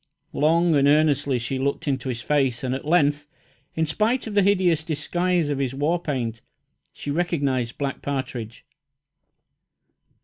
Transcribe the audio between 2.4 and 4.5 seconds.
and at length, in spite of the